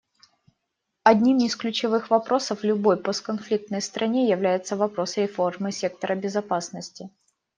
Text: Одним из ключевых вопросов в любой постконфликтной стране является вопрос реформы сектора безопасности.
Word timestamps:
Одним 1.03 1.37
из 1.43 1.55
ключевых 1.55 2.09
вопросов 2.09 2.61
в 2.61 2.65
любой 2.65 2.97
постконфликтной 2.97 3.83
стране 3.83 4.27
является 4.29 4.75
вопрос 4.75 5.17
реформы 5.17 5.71
сектора 5.71 6.15
безопасности. 6.15 7.11